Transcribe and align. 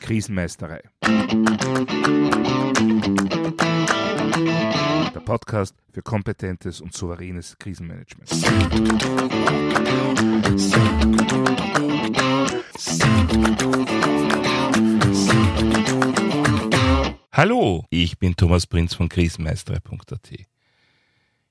Krisenmeisterei. 0.00 0.82
Der 5.14 5.20
Podcast 5.24 5.74
für 5.92 6.02
kompetentes 6.02 6.80
und 6.80 6.92
souveränes 6.92 7.56
Krisenmanagement. 7.58 8.30
Hallo, 17.32 17.84
ich 17.90 18.18
bin 18.18 18.36
Thomas 18.36 18.66
Prinz 18.66 18.94
von 18.94 19.08
krisenmeisterei.at. 19.08 20.30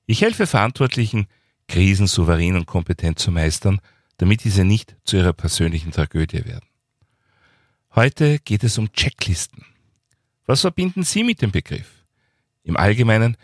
Ich 0.06 0.22
helfe 0.22 0.46
Verantwortlichen, 0.46 1.26
Krisen 1.68 2.06
souverän 2.06 2.56
und 2.56 2.66
kompetent 2.66 3.18
zu 3.18 3.30
meistern, 3.30 3.80
damit 4.22 4.44
diese 4.44 4.64
nicht 4.64 4.96
zu 5.04 5.16
ihrer 5.16 5.32
persönlichen 5.32 5.90
Tragödie 5.90 6.44
werden. 6.44 6.64
Heute 7.94 8.38
geht 8.38 8.64
es 8.64 8.78
um 8.78 8.92
Checklisten. 8.92 9.66
Was 10.46 10.62
verbinden 10.62 11.02
Sie 11.02 11.24
mit 11.24 11.42
dem 11.42 11.50
Begriff? 11.50 12.04
Im 12.62 12.76
Allgemeinen 12.76 13.36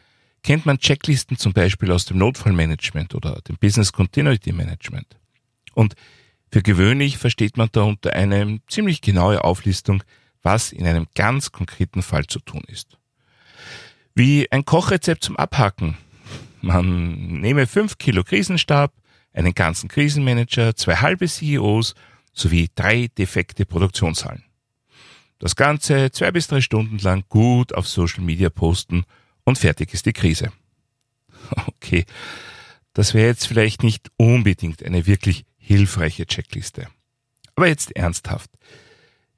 kennt 0.42 0.64
man 0.64 0.78
Checklisten 0.78 1.36
zum 1.36 1.52
Beispiel 1.52 1.90
aus 1.90 2.04
dem 2.06 2.18
Notfallmanagement 2.18 3.14
oder 3.14 3.40
dem 3.42 3.56
Business 3.56 3.92
Continuity 3.92 4.52
Management. 4.52 5.18
Und 5.74 5.96
für 6.50 6.62
gewöhnlich 6.62 7.18
versteht 7.18 7.56
man 7.56 7.68
darunter 7.72 8.14
eine 8.14 8.60
ziemlich 8.68 9.02
genaue 9.02 9.44
Auflistung 9.44 10.02
was 10.42 10.72
in 10.72 10.86
einem 10.86 11.06
ganz 11.14 11.52
konkreten 11.52 12.02
Fall 12.02 12.26
zu 12.26 12.40
tun 12.40 12.62
ist. 12.68 12.96
Wie 14.14 14.50
ein 14.50 14.64
Kochrezept 14.64 15.24
zum 15.24 15.36
Abhacken. 15.36 15.96
Man 16.60 17.40
nehme 17.40 17.66
fünf 17.66 17.98
Kilo 17.98 18.24
Krisenstab, 18.24 18.92
einen 19.38 19.54
ganzen 19.54 19.88
Krisenmanager, 19.88 20.74
zwei 20.74 20.96
halbe 20.96 21.28
CEOs 21.28 21.94
sowie 22.32 22.68
drei 22.74 23.08
defekte 23.16 23.64
Produktionshallen. 23.64 24.44
Das 25.38 25.54
Ganze 25.54 26.10
zwei 26.10 26.32
bis 26.32 26.48
drei 26.48 26.60
Stunden 26.60 26.98
lang 26.98 27.24
gut 27.28 27.72
auf 27.72 27.86
Social 27.86 28.24
Media 28.24 28.50
posten 28.50 29.04
und 29.44 29.56
fertig 29.56 29.94
ist 29.94 30.06
die 30.06 30.12
Krise. 30.12 30.52
Okay, 31.80 32.04
das 32.92 33.14
wäre 33.14 33.28
jetzt 33.28 33.46
vielleicht 33.46 33.82
nicht 33.82 34.10
unbedingt 34.16 34.82
eine 34.82 35.06
wirklich 35.06 35.46
hilfreiche 35.56 36.26
Checkliste. 36.26 36.88
Aber 37.54 37.68
jetzt 37.68 37.96
ernsthaft. 37.96 38.50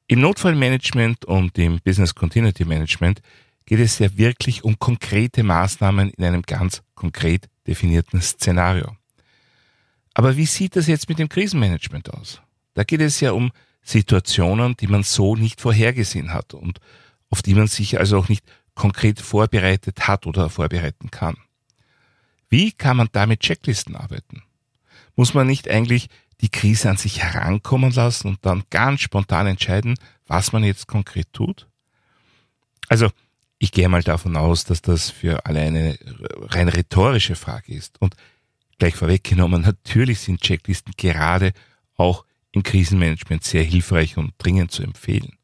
Im 0.08 0.20
Notfallmanagement 0.22 1.26
und 1.26 1.56
im 1.58 1.78
Business 1.84 2.14
Continuity 2.14 2.64
Management 2.64 3.20
geht 3.66 3.78
es 3.78 4.00
ja 4.00 4.16
wirklich 4.16 4.64
um 4.64 4.78
konkrete 4.78 5.44
Maßnahmen 5.44 6.10
in 6.10 6.24
einem 6.24 6.42
ganz 6.42 6.82
konkret 6.96 7.48
definierten 7.66 8.20
Szenario. 8.20 8.96
Aber 10.14 10.36
wie 10.36 10.46
sieht 10.46 10.76
das 10.76 10.86
jetzt 10.86 11.08
mit 11.08 11.18
dem 11.18 11.28
Krisenmanagement 11.28 12.12
aus? 12.12 12.40
Da 12.74 12.84
geht 12.84 13.00
es 13.00 13.20
ja 13.20 13.32
um 13.32 13.52
Situationen, 13.82 14.76
die 14.76 14.86
man 14.86 15.02
so 15.02 15.36
nicht 15.36 15.60
vorhergesehen 15.60 16.32
hat 16.32 16.54
und 16.54 16.80
auf 17.30 17.42
die 17.42 17.54
man 17.54 17.68
sich 17.68 17.98
also 17.98 18.18
auch 18.18 18.28
nicht 18.28 18.44
konkret 18.74 19.20
vorbereitet 19.20 20.08
hat 20.08 20.26
oder 20.26 20.50
vorbereiten 20.50 21.10
kann. 21.10 21.36
Wie 22.48 22.72
kann 22.72 22.96
man 22.96 23.08
da 23.12 23.26
mit 23.26 23.40
Checklisten 23.40 23.94
arbeiten? 23.94 24.42
Muss 25.16 25.34
man 25.34 25.46
nicht 25.46 25.68
eigentlich 25.68 26.08
die 26.40 26.48
Krise 26.48 26.90
an 26.90 26.96
sich 26.96 27.22
herankommen 27.22 27.92
lassen 27.92 28.28
und 28.28 28.38
dann 28.42 28.64
ganz 28.70 29.02
spontan 29.02 29.46
entscheiden, 29.46 29.96
was 30.26 30.52
man 30.52 30.64
jetzt 30.64 30.86
konkret 30.86 31.32
tut? 31.32 31.68
Also, 32.88 33.10
ich 33.58 33.72
gehe 33.72 33.88
mal 33.88 34.02
davon 34.02 34.36
aus, 34.36 34.64
dass 34.64 34.80
das 34.80 35.10
für 35.10 35.44
alle 35.44 35.60
eine 35.60 35.98
rein 36.48 36.68
rhetorische 36.68 37.36
Frage 37.36 37.74
ist. 37.74 38.00
Und 38.00 38.16
gleich 38.80 38.96
vorweggenommen, 38.96 39.62
natürlich 39.62 40.18
sind 40.20 40.40
Checklisten 40.40 40.94
gerade 40.96 41.52
auch 41.96 42.24
im 42.50 42.64
Krisenmanagement 42.64 43.44
sehr 43.44 43.62
hilfreich 43.62 44.16
und 44.16 44.32
dringend 44.38 44.72
zu 44.72 44.82
empfehlen. 44.82 45.38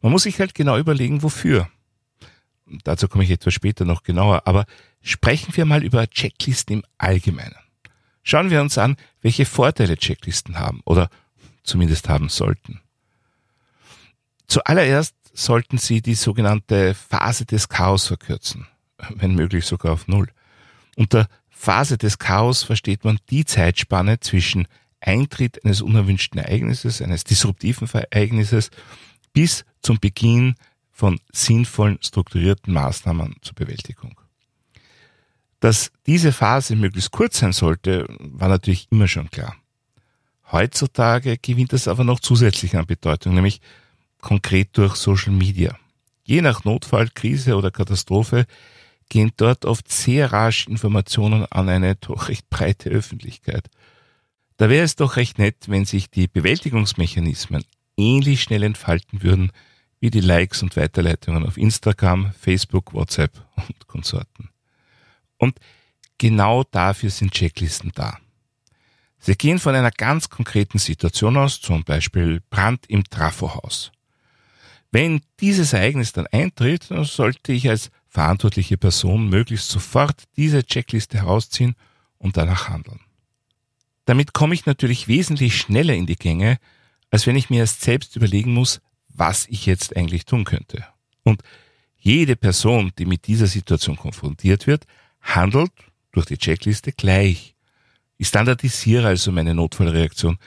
Man 0.00 0.10
muss 0.10 0.24
sich 0.24 0.40
halt 0.40 0.54
genau 0.54 0.76
überlegen, 0.78 1.22
wofür. 1.22 1.68
Dazu 2.82 3.06
komme 3.06 3.24
ich 3.24 3.30
etwas 3.30 3.54
später 3.54 3.84
noch 3.84 4.02
genauer, 4.02 4.42
aber 4.46 4.64
sprechen 5.02 5.54
wir 5.56 5.66
mal 5.66 5.84
über 5.84 6.08
Checklisten 6.08 6.78
im 6.78 6.84
Allgemeinen. 6.98 7.54
Schauen 8.22 8.50
wir 8.50 8.60
uns 8.62 8.78
an, 8.78 8.96
welche 9.20 9.44
Vorteile 9.44 9.96
Checklisten 9.96 10.58
haben 10.58 10.80
oder 10.84 11.10
zumindest 11.62 12.08
haben 12.08 12.30
sollten. 12.30 12.80
Zuallererst 14.46 15.14
sollten 15.34 15.78
Sie 15.78 16.00
die 16.00 16.14
sogenannte 16.14 16.94
Phase 16.94 17.44
des 17.44 17.68
Chaos 17.68 18.06
verkürzen, 18.06 18.66
wenn 19.10 19.34
möglich 19.34 19.66
sogar 19.66 19.92
auf 19.92 20.08
Null. 20.08 20.28
Unter 20.96 21.28
Phase 21.54 21.96
des 21.96 22.18
Chaos 22.18 22.62
versteht 22.62 23.04
man 23.04 23.18
die 23.30 23.44
Zeitspanne 23.44 24.20
zwischen 24.20 24.66
Eintritt 25.00 25.64
eines 25.64 25.80
unerwünschten 25.80 26.40
Ereignisses, 26.40 27.00
eines 27.00 27.24
disruptiven 27.24 27.88
Ereignisses, 27.88 28.70
bis 29.32 29.64
zum 29.80 29.98
Beginn 29.98 30.56
von 30.90 31.20
sinnvollen, 31.32 31.98
strukturierten 32.02 32.72
Maßnahmen 32.72 33.36
zur 33.42 33.54
Bewältigung. 33.54 34.20
Dass 35.60 35.90
diese 36.06 36.32
Phase 36.32 36.76
möglichst 36.76 37.10
kurz 37.10 37.38
sein 37.38 37.52
sollte, 37.52 38.06
war 38.18 38.48
natürlich 38.48 38.88
immer 38.90 39.08
schon 39.08 39.30
klar. 39.30 39.56
Heutzutage 40.52 41.38
gewinnt 41.38 41.72
es 41.72 41.88
aber 41.88 42.04
noch 42.04 42.20
zusätzlich 42.20 42.76
an 42.76 42.86
Bedeutung, 42.86 43.34
nämlich 43.34 43.60
konkret 44.20 44.76
durch 44.76 44.96
Social 44.96 45.32
Media. 45.32 45.76
Je 46.24 46.42
nach 46.42 46.64
Notfall, 46.64 47.08
Krise 47.14 47.56
oder 47.56 47.70
Katastrophe 47.70 48.46
gehen 49.08 49.32
dort 49.36 49.64
oft 49.64 49.90
sehr 49.90 50.32
rasch 50.32 50.66
Informationen 50.66 51.46
an 51.46 51.68
eine 51.68 51.96
doch 51.96 52.28
recht 52.28 52.48
breite 52.50 52.90
Öffentlichkeit. 52.90 53.68
Da 54.56 54.68
wäre 54.68 54.84
es 54.84 54.96
doch 54.96 55.16
recht 55.16 55.38
nett, 55.38 55.68
wenn 55.68 55.84
sich 55.84 56.10
die 56.10 56.28
Bewältigungsmechanismen 56.28 57.64
ähnlich 57.96 58.42
schnell 58.42 58.62
entfalten 58.62 59.22
würden 59.22 59.52
wie 60.00 60.10
die 60.10 60.20
Likes 60.20 60.62
und 60.62 60.76
Weiterleitungen 60.76 61.46
auf 61.46 61.56
Instagram, 61.56 62.32
Facebook, 62.38 62.92
WhatsApp 62.92 63.32
und 63.56 63.86
Konsorten. 63.86 64.50
Und 65.38 65.58
genau 66.18 66.64
dafür 66.64 67.10
sind 67.10 67.32
Checklisten 67.32 67.92
da. 67.94 68.18
Sie 69.18 69.34
gehen 69.34 69.58
von 69.58 69.74
einer 69.74 69.90
ganz 69.90 70.28
konkreten 70.28 70.78
Situation 70.78 71.38
aus, 71.38 71.60
zum 71.60 71.82
Beispiel 71.84 72.42
Brand 72.50 72.84
im 72.88 73.04
Trafohaus. 73.04 73.90
Wenn 74.90 75.22
dieses 75.40 75.72
Ereignis 75.72 76.12
dann 76.12 76.26
eintritt, 76.26 76.84
sollte 76.84 77.52
ich 77.52 77.68
als 77.68 77.90
verantwortliche 78.14 78.76
Person 78.76 79.28
möglichst 79.28 79.68
sofort 79.68 80.22
diese 80.36 80.64
Checkliste 80.64 81.18
herausziehen 81.18 81.74
und 82.16 82.36
danach 82.36 82.68
handeln. 82.68 83.00
Damit 84.04 84.32
komme 84.32 84.54
ich 84.54 84.66
natürlich 84.66 85.08
wesentlich 85.08 85.58
schneller 85.58 85.94
in 85.94 86.06
die 86.06 86.14
Gänge, 86.14 86.58
als 87.10 87.26
wenn 87.26 87.34
ich 87.34 87.50
mir 87.50 87.58
erst 87.58 87.82
selbst 87.82 88.14
überlegen 88.14 88.54
muss, 88.54 88.80
was 89.08 89.46
ich 89.48 89.66
jetzt 89.66 89.96
eigentlich 89.96 90.26
tun 90.26 90.44
könnte. 90.44 90.86
Und 91.24 91.42
jede 91.96 92.36
Person, 92.36 92.92
die 92.98 93.04
mit 93.04 93.26
dieser 93.26 93.48
Situation 93.48 93.96
konfrontiert 93.96 94.68
wird, 94.68 94.86
handelt 95.20 95.72
durch 96.12 96.26
die 96.26 96.38
Checkliste 96.38 96.92
gleich. 96.92 97.56
Ich 98.16 98.28
standardisiere 98.28 99.08
also 99.08 99.32
meine 99.32 99.54
Notfallreaktion, 99.54 100.38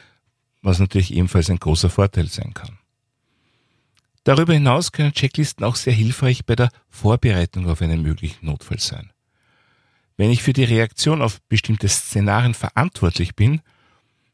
was 0.62 0.80
natürlich 0.80 1.14
ebenfalls 1.14 1.50
ein 1.50 1.60
großer 1.60 1.90
Vorteil 1.90 2.28
sein 2.28 2.54
kann. 2.54 2.77
Darüber 4.28 4.52
hinaus 4.52 4.92
können 4.92 5.14
Checklisten 5.14 5.64
auch 5.64 5.78
sehr 5.78 5.94
hilfreich 5.94 6.46
bei 6.46 6.58
der 6.58 6.70
Vorbereitung 6.90 7.70
auf 7.70 7.82
einen 7.82 8.02
möglichen 8.02 8.48
Notfall 8.48 8.78
sein. 8.78 9.14
Wenn 10.18 10.32
ich 10.32 10.44
für 10.44 10.52
die 10.52 10.66
Reaktion 10.66 11.22
auf 11.22 11.40
bestimmte 11.48 11.88
Szenarien 11.88 12.54
verantwortlich 12.54 13.38
bin, 13.38 13.62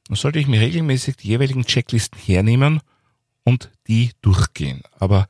dann 0.08 0.16
sollte 0.16 0.40
ich 0.40 0.48
mir 0.48 0.62
regelmäßig 0.62 1.18
die 1.18 1.28
jeweiligen 1.28 1.64
Checklisten 1.64 2.20
hernehmen 2.20 2.80
und 3.44 3.70
die 3.86 4.10
durchgehen. 4.24 4.82
Aber 4.98 5.28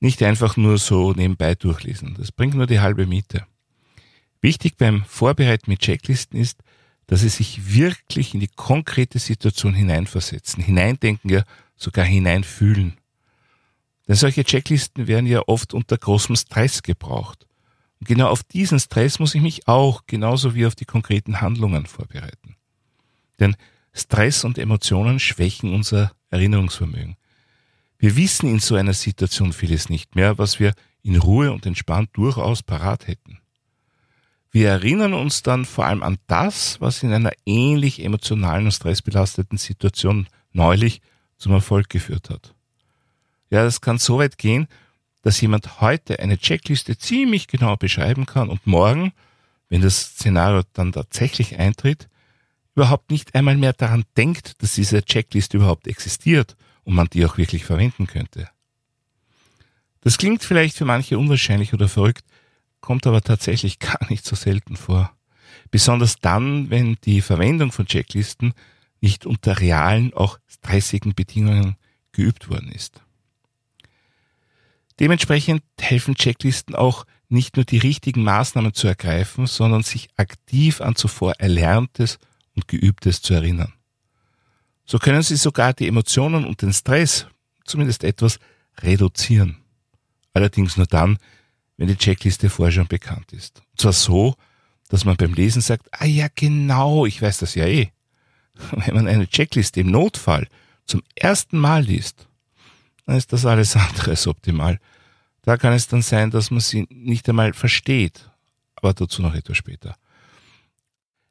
nicht 0.00 0.22
einfach 0.22 0.58
nur 0.58 0.76
so 0.76 1.14
nebenbei 1.14 1.54
durchlesen. 1.54 2.14
Das 2.18 2.30
bringt 2.30 2.56
nur 2.56 2.66
die 2.66 2.80
halbe 2.80 3.06
Miete. 3.06 3.46
Wichtig 4.42 4.76
beim 4.76 5.06
Vorbereiten 5.06 5.70
mit 5.70 5.80
Checklisten 5.80 6.38
ist, 6.38 6.58
dass 7.06 7.22
Sie 7.22 7.30
sich 7.30 7.74
wirklich 7.74 8.34
in 8.34 8.40
die 8.40 8.50
konkrete 8.54 9.18
Situation 9.18 9.72
hineinversetzen, 9.72 10.62
hineindenken, 10.62 11.30
ja 11.30 11.42
sogar 11.74 12.04
hineinfühlen. 12.04 12.98
Denn 14.06 14.16
solche 14.16 14.44
Checklisten 14.44 15.06
werden 15.06 15.26
ja 15.26 15.42
oft 15.46 15.74
unter 15.74 15.96
großem 15.96 16.36
Stress 16.36 16.82
gebraucht. 16.82 17.46
Und 18.00 18.08
genau 18.08 18.28
auf 18.28 18.42
diesen 18.42 18.78
Stress 18.78 19.18
muss 19.18 19.34
ich 19.34 19.40
mich 19.40 19.66
auch, 19.66 20.02
genauso 20.06 20.54
wie 20.54 20.66
auf 20.66 20.74
die 20.74 20.84
konkreten 20.84 21.40
Handlungen 21.40 21.86
vorbereiten. 21.86 22.56
Denn 23.40 23.56
Stress 23.92 24.44
und 24.44 24.58
Emotionen 24.58 25.20
schwächen 25.20 25.72
unser 25.72 26.12
Erinnerungsvermögen. 26.30 27.16
Wir 27.98 28.16
wissen 28.16 28.50
in 28.50 28.58
so 28.58 28.74
einer 28.74 28.92
Situation 28.92 29.52
vieles 29.52 29.88
nicht 29.88 30.16
mehr, 30.16 30.36
was 30.36 30.60
wir 30.60 30.74
in 31.02 31.16
Ruhe 31.16 31.52
und 31.52 31.64
entspannt 31.64 32.10
durchaus 32.12 32.62
parat 32.62 33.06
hätten. 33.06 33.38
Wir 34.50 34.68
erinnern 34.68 35.14
uns 35.14 35.42
dann 35.42 35.64
vor 35.64 35.86
allem 35.86 36.02
an 36.02 36.18
das, 36.26 36.80
was 36.80 37.02
in 37.02 37.12
einer 37.12 37.32
ähnlich 37.46 38.04
emotionalen 38.04 38.66
und 38.66 38.72
stressbelasteten 38.72 39.58
Situation 39.58 40.28
neulich 40.52 41.00
zum 41.38 41.52
Erfolg 41.52 41.88
geführt 41.88 42.30
hat. 42.30 42.54
Ja, 43.54 43.62
das 43.62 43.80
kann 43.80 43.98
so 43.98 44.18
weit 44.18 44.36
gehen, 44.36 44.66
dass 45.22 45.40
jemand 45.40 45.80
heute 45.80 46.18
eine 46.18 46.38
Checkliste 46.38 46.98
ziemlich 46.98 47.46
genau 47.46 47.76
beschreiben 47.76 48.26
kann 48.26 48.50
und 48.50 48.66
morgen, 48.66 49.12
wenn 49.68 49.80
das 49.80 50.06
Szenario 50.06 50.64
dann 50.72 50.90
tatsächlich 50.90 51.56
eintritt, 51.56 52.08
überhaupt 52.74 53.12
nicht 53.12 53.36
einmal 53.36 53.56
mehr 53.56 53.72
daran 53.72 54.06
denkt, 54.16 54.60
dass 54.60 54.74
diese 54.74 55.04
Checkliste 55.04 55.58
überhaupt 55.58 55.86
existiert 55.86 56.56
und 56.82 56.96
man 56.96 57.06
die 57.06 57.24
auch 57.24 57.38
wirklich 57.38 57.64
verwenden 57.64 58.08
könnte. 58.08 58.50
Das 60.00 60.18
klingt 60.18 60.42
vielleicht 60.42 60.76
für 60.76 60.84
manche 60.84 61.16
unwahrscheinlich 61.16 61.72
oder 61.72 61.88
verrückt, 61.88 62.24
kommt 62.80 63.06
aber 63.06 63.20
tatsächlich 63.20 63.78
gar 63.78 64.04
nicht 64.10 64.26
so 64.26 64.34
selten 64.34 64.74
vor. 64.74 65.12
Besonders 65.70 66.16
dann, 66.16 66.70
wenn 66.70 66.96
die 67.04 67.20
Verwendung 67.20 67.70
von 67.70 67.86
Checklisten 67.86 68.52
nicht 69.00 69.26
unter 69.26 69.60
realen, 69.60 70.12
auch 70.12 70.40
stressigen 70.48 71.14
Bedingungen 71.14 71.76
geübt 72.10 72.50
worden 72.50 72.72
ist. 72.72 73.03
Dementsprechend 75.00 75.62
helfen 75.80 76.14
Checklisten 76.14 76.74
auch 76.74 77.04
nicht 77.28 77.56
nur 77.56 77.64
die 77.64 77.78
richtigen 77.78 78.22
Maßnahmen 78.22 78.74
zu 78.74 78.86
ergreifen, 78.86 79.46
sondern 79.46 79.82
sich 79.82 80.08
aktiv 80.16 80.80
an 80.80 80.94
zuvor 80.94 81.34
Erlerntes 81.38 82.18
und 82.54 82.68
Geübtes 82.68 83.22
zu 83.22 83.34
erinnern. 83.34 83.72
So 84.84 84.98
können 84.98 85.22
sie 85.22 85.36
sogar 85.36 85.72
die 85.72 85.88
Emotionen 85.88 86.44
und 86.44 86.62
den 86.62 86.72
Stress 86.72 87.26
zumindest 87.64 88.04
etwas 88.04 88.38
reduzieren. 88.78 89.56
Allerdings 90.32 90.76
nur 90.76 90.86
dann, 90.86 91.18
wenn 91.76 91.88
die 91.88 91.96
Checkliste 91.96 92.50
vorher 92.50 92.72
schon 92.72 92.86
bekannt 92.86 93.32
ist. 93.32 93.62
Und 93.72 93.80
zwar 93.80 93.92
so, 93.92 94.34
dass 94.88 95.04
man 95.04 95.16
beim 95.16 95.34
Lesen 95.34 95.62
sagt, 95.62 95.88
ah 95.92 96.04
ja 96.04 96.28
genau, 96.34 97.06
ich 97.06 97.20
weiß 97.20 97.38
das 97.38 97.54
ja 97.54 97.66
eh. 97.66 97.90
Wenn 98.70 98.94
man 98.94 99.08
eine 99.08 99.26
Checkliste 99.26 99.80
im 99.80 99.90
Notfall 99.90 100.46
zum 100.86 101.02
ersten 101.16 101.58
Mal 101.58 101.82
liest, 101.82 102.28
dann 103.06 103.16
ist 103.16 103.32
das 103.32 103.46
alles 103.46 103.76
andere 103.76 104.10
als 104.10 104.26
optimal. 104.26 104.78
Da 105.42 105.56
kann 105.56 105.72
es 105.72 105.88
dann 105.88 106.02
sein, 106.02 106.30
dass 106.30 106.50
man 106.50 106.60
sie 106.60 106.86
nicht 106.90 107.28
einmal 107.28 107.52
versteht, 107.52 108.30
aber 108.76 108.94
dazu 108.94 109.20
noch 109.20 109.34
etwas 109.34 109.56
später. 109.56 109.96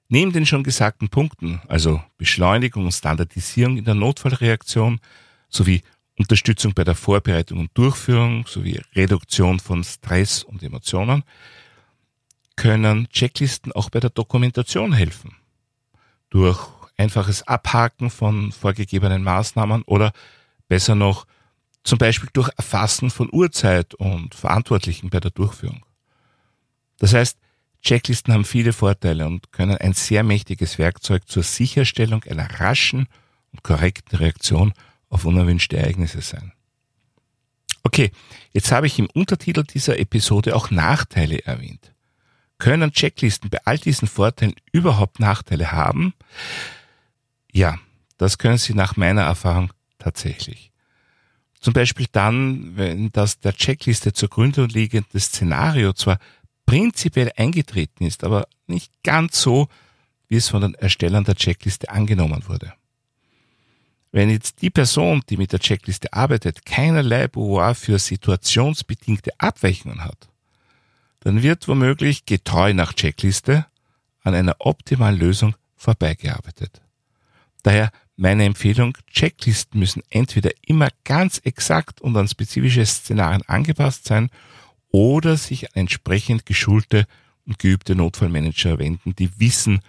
Neben 0.07 0.31
den 0.31 0.45
schon 0.45 0.63
gesagten 0.63 1.09
Punkten, 1.09 1.61
also 1.67 2.03
Beschleunigung 2.17 2.85
und 2.85 2.91
Standardisierung 2.91 3.77
in 3.77 3.85
der 3.85 3.95
Notfallreaktion 3.95 4.99
sowie 5.49 5.81
Unterstützung 6.17 6.73
bei 6.73 6.83
der 6.83 6.93
Vorbereitung 6.93 7.59
und 7.59 7.71
Durchführung 7.73 8.45
sowie 8.45 8.79
Reduktion 8.95 9.59
von 9.59 9.83
Stress 9.83 10.43
und 10.43 10.61
Emotionen, 10.61 11.23
können 12.55 13.09
Checklisten 13.09 13.71
auch 13.71 13.89
bei 13.89 13.99
der 13.99 14.11
Dokumentation 14.11 14.93
helfen. 14.93 15.35
Durch 16.29 16.59
einfaches 16.97 17.47
Abhaken 17.47 18.11
von 18.11 18.51
vorgegebenen 18.51 19.23
Maßnahmen 19.23 19.81
oder 19.83 20.13
besser 20.67 20.93
noch 20.93 21.25
zum 21.83 21.97
Beispiel 21.97 22.29
durch 22.33 22.49
Erfassen 22.57 23.09
von 23.09 23.29
Uhrzeit 23.31 23.93
und 23.95 24.35
Verantwortlichen 24.35 25.09
bei 25.09 25.19
der 25.19 25.31
Durchführung. 25.31 25.85
Das 26.99 27.13
heißt, 27.13 27.37
Checklisten 27.81 28.33
haben 28.33 28.45
viele 28.45 28.71
Vorteile 28.71 29.27
und 29.27 29.51
können 29.51 29.77
ein 29.77 29.93
sehr 29.93 30.23
mächtiges 30.23 30.79
Werkzeug 30.79 31.27
zur 31.27 31.43
Sicherstellung 31.43 32.23
einer 32.23 32.59
raschen 32.59 33.07
und 33.51 33.63
korrekten 33.63 34.17
Reaktion 34.17 34.73
auf 35.09 35.25
unerwünschte 35.25 35.77
Ereignisse 35.77 36.21
sein. 36.21 36.53
Okay, 37.83 38.11
jetzt 38.53 38.71
habe 38.71 38.87
ich 38.87 38.97
im 38.97 39.09
Untertitel 39.13 39.63
dieser 39.63 39.99
Episode 39.99 40.55
auch 40.55 40.71
Nachteile 40.71 41.43
erwähnt. 41.45 41.93
Können 42.57 42.93
Checklisten 42.93 43.49
bei 43.49 43.59
all 43.65 43.77
diesen 43.77 44.07
Vorteilen 44.07 44.55
überhaupt 44.71 45.19
Nachteile 45.19 45.73
haben? 45.73 46.13
Ja, 47.51 47.77
das 48.17 48.37
können 48.37 48.57
sie 48.57 48.73
nach 48.73 48.95
meiner 48.95 49.23
Erfahrung 49.23 49.73
tatsächlich. 49.99 50.72
Zum 51.63 51.71
Beispiel 51.71 52.07
dann, 52.11 52.75
wenn 52.75 53.09
das 53.13 53.39
der 53.39 53.53
Checkliste 53.53 54.11
zur 54.11 54.27
Gründung 54.27 54.67
liegende 54.67 55.17
Szenario 55.17 55.93
zwar 55.93 56.19
prinzipiell 56.65 57.31
eingetreten 57.37 58.03
ist, 58.03 58.25
aber 58.25 58.49
nicht 58.67 58.91
ganz 59.01 59.39
so, 59.41 59.69
wie 60.27 60.35
es 60.35 60.49
von 60.49 60.61
den 60.61 60.75
Erstellern 60.75 61.23
der 61.23 61.35
Checkliste 61.35 61.89
angenommen 61.89 62.43
wurde. 62.47 62.73
Wenn 64.11 64.29
jetzt 64.29 64.61
die 64.61 64.71
Person, 64.71 65.23
die 65.29 65.37
mit 65.37 65.53
der 65.53 65.61
Checkliste 65.61 66.11
arbeitet, 66.11 66.65
keinerlei 66.65 67.29
Pouvoir 67.29 67.75
für 67.75 67.97
situationsbedingte 67.97 69.31
Abweichungen 69.37 70.03
hat, 70.03 70.27
dann 71.21 71.43
wird 71.43 71.69
womöglich 71.69 72.25
getreu 72.25 72.73
nach 72.73 72.91
Checkliste 72.91 73.65
an 74.21 74.35
einer 74.35 74.57
optimalen 74.59 75.17
Lösung 75.17 75.55
vorbeigearbeitet. 75.77 76.81
Daher 77.63 77.89
meine 78.23 78.45
Empfehlung, 78.45 78.97
Checklisten 79.11 79.81
müssen 79.81 80.01
entweder 80.09 80.51
immer 80.65 80.87
ganz 81.03 81.41
exakt 81.43 81.99
und 81.99 82.15
an 82.15 82.29
spezifische 82.29 82.85
Szenarien 82.85 83.41
angepasst 83.47 84.05
sein 84.05 84.29
oder 84.91 85.35
sich 85.35 85.65
an 85.65 85.81
entsprechend 85.81 86.45
geschulte 86.45 87.05
und 87.45 87.59
geübte 87.59 87.95
Notfallmanager 87.95 88.79
wenden, 88.79 89.13
die 89.13 89.29
wissen, 89.41 89.81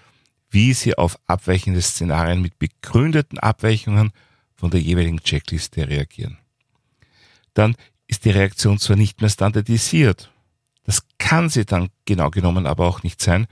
wie 0.50 0.72
sie 0.72 0.98
auf 0.98 1.16
abweichende 1.28 1.80
Szenarien 1.80 2.42
mit 2.42 2.58
begründeten 2.58 3.38
Abweichungen 3.38 4.10
von 4.56 4.72
der 4.72 4.80
jeweiligen 4.80 5.20
Checkliste 5.22 5.88
reagieren. 5.88 6.38
Dann 7.54 7.76
ist 8.08 8.24
die 8.24 8.30
Reaktion 8.30 8.80
zwar 8.80 8.96
nicht 8.96 9.20
mehr 9.20 9.30
standardisiert, 9.30 10.32
das 10.82 11.06
kann 11.18 11.50
sie 11.50 11.64
dann 11.64 11.88
genau 12.04 12.30
genommen 12.30 12.66
aber 12.66 12.88
auch 12.88 13.04
nicht 13.04 13.22
sein, 13.22 13.46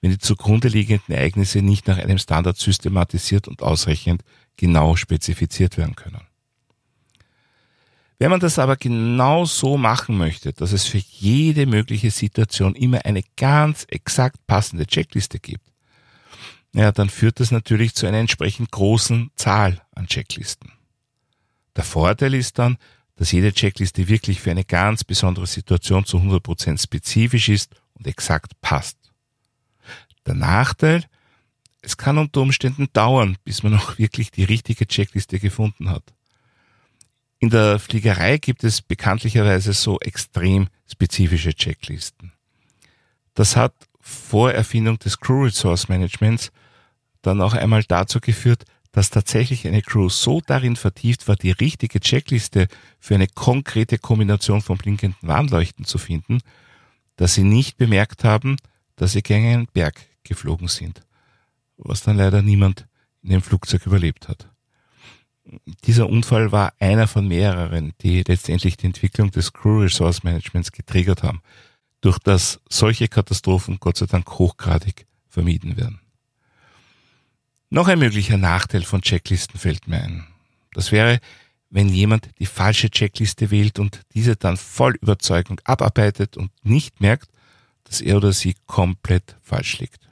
wenn 0.00 0.10
die 0.10 0.18
zugrunde 0.18 0.68
liegenden 0.68 1.14
Ereignisse 1.14 1.62
nicht 1.62 1.86
nach 1.88 1.98
einem 1.98 2.18
Standard 2.18 2.56
systematisiert 2.56 3.48
und 3.48 3.62
ausreichend 3.62 4.22
genau 4.56 4.96
spezifiziert 4.96 5.76
werden 5.76 5.96
können. 5.96 6.22
Wenn 8.18 8.30
man 8.30 8.40
das 8.40 8.58
aber 8.58 8.76
genau 8.76 9.44
so 9.44 9.76
machen 9.76 10.16
möchte, 10.16 10.52
dass 10.52 10.72
es 10.72 10.86
für 10.86 10.98
jede 10.98 11.66
mögliche 11.66 12.10
Situation 12.10 12.74
immer 12.74 13.04
eine 13.04 13.22
ganz 13.36 13.84
exakt 13.90 14.46
passende 14.46 14.86
Checkliste 14.86 15.38
gibt, 15.38 15.66
ja, 16.72 16.92
dann 16.92 17.10
führt 17.10 17.40
das 17.40 17.50
natürlich 17.50 17.94
zu 17.94 18.06
einer 18.06 18.18
entsprechend 18.18 18.70
großen 18.70 19.30
Zahl 19.36 19.82
an 19.94 20.06
Checklisten. 20.06 20.72
Der 21.74 21.84
Vorteil 21.84 22.34
ist 22.34 22.58
dann, 22.58 22.78
dass 23.16 23.32
jede 23.32 23.52
Checkliste 23.52 24.08
wirklich 24.08 24.40
für 24.40 24.50
eine 24.50 24.64
ganz 24.64 25.04
besondere 25.04 25.46
Situation 25.46 26.04
zu 26.04 26.18
100% 26.18 26.82
spezifisch 26.82 27.48
ist 27.48 27.74
und 27.94 28.06
exakt 28.06 28.60
passt. 28.60 28.98
Der 30.26 30.34
Nachteil, 30.34 31.04
es 31.82 31.96
kann 31.96 32.18
unter 32.18 32.40
Umständen 32.40 32.88
dauern, 32.92 33.36
bis 33.44 33.62
man 33.62 33.74
auch 33.78 33.98
wirklich 33.98 34.30
die 34.30 34.44
richtige 34.44 34.86
Checkliste 34.86 35.38
gefunden 35.38 35.90
hat. 35.90 36.14
In 37.38 37.50
der 37.50 37.78
Fliegerei 37.78 38.38
gibt 38.38 38.64
es 38.64 38.82
bekanntlicherweise 38.82 39.72
so 39.72 40.00
extrem 40.00 40.68
spezifische 40.90 41.54
Checklisten. 41.54 42.32
Das 43.34 43.56
hat 43.56 43.74
vor 44.00 44.52
Erfindung 44.52 44.98
des 44.98 45.20
Crew 45.20 45.44
Resource 45.44 45.88
Managements 45.88 46.50
dann 47.22 47.42
auch 47.42 47.54
einmal 47.54 47.82
dazu 47.84 48.20
geführt, 48.20 48.64
dass 48.92 49.10
tatsächlich 49.10 49.66
eine 49.66 49.82
Crew 49.82 50.08
so 50.08 50.40
darin 50.40 50.74
vertieft 50.74 51.28
war, 51.28 51.36
die 51.36 51.50
richtige 51.50 52.00
Checkliste 52.00 52.68
für 52.98 53.14
eine 53.14 53.26
konkrete 53.26 53.98
Kombination 53.98 54.62
von 54.62 54.78
blinkenden 54.78 55.28
Warnleuchten 55.28 55.84
zu 55.84 55.98
finden, 55.98 56.40
dass 57.16 57.34
sie 57.34 57.44
nicht 57.44 57.76
bemerkt 57.76 58.24
haben, 58.24 58.56
dass 58.94 59.12
sie 59.12 59.22
gegen 59.22 59.46
einen 59.46 59.66
Berg 59.66 60.00
geflogen 60.26 60.68
sind, 60.68 61.02
was 61.76 62.02
dann 62.02 62.16
leider 62.16 62.42
niemand 62.42 62.86
in 63.22 63.30
dem 63.30 63.42
Flugzeug 63.42 63.86
überlebt 63.86 64.28
hat. 64.28 64.48
Dieser 65.84 66.08
Unfall 66.08 66.50
war 66.50 66.72
einer 66.80 67.06
von 67.06 67.28
mehreren, 67.28 67.92
die 68.00 68.24
letztendlich 68.26 68.76
die 68.76 68.86
Entwicklung 68.86 69.30
des 69.30 69.52
Crew 69.52 69.82
Resource 69.82 70.24
Managements 70.24 70.72
getriggert 70.72 71.22
haben, 71.22 71.40
durch 72.00 72.18
das 72.18 72.60
solche 72.68 73.08
Katastrophen 73.08 73.78
Gott 73.78 73.96
sei 73.96 74.06
Dank 74.06 74.28
hochgradig 74.30 75.06
vermieden 75.28 75.76
werden. 75.76 76.00
Noch 77.70 77.88
ein 77.88 77.98
möglicher 77.98 78.38
Nachteil 78.38 78.82
von 78.82 79.02
Checklisten 79.02 79.58
fällt 79.58 79.88
mir 79.88 80.02
ein. 80.02 80.26
Das 80.72 80.92
wäre, 80.92 81.20
wenn 81.70 81.88
jemand 81.88 82.28
die 82.38 82.46
falsche 82.46 82.90
Checkliste 82.90 83.50
wählt 83.50 83.78
und 83.78 84.02
diese 84.14 84.36
dann 84.36 84.56
voll 84.56 84.94
Überzeugung 85.00 85.60
abarbeitet 85.64 86.36
und 86.36 86.50
nicht 86.64 87.00
merkt, 87.00 87.28
dass 87.84 88.00
er 88.00 88.16
oder 88.16 88.32
sie 88.32 88.54
komplett 88.66 89.36
falsch 89.42 89.78
liegt. 89.78 90.08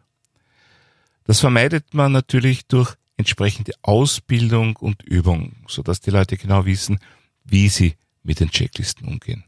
Das 1.24 1.40
vermeidet 1.40 1.94
man 1.94 2.12
natürlich 2.12 2.66
durch 2.66 2.94
entsprechende 3.16 3.72
Ausbildung 3.82 4.76
und 4.76 5.02
Übung, 5.02 5.56
so 5.68 5.82
dass 5.82 6.00
die 6.00 6.10
Leute 6.10 6.36
genau 6.36 6.66
wissen, 6.66 6.98
wie 7.44 7.68
sie 7.68 7.96
mit 8.22 8.40
den 8.40 8.50
Checklisten 8.50 9.06
umgehen. 9.06 9.44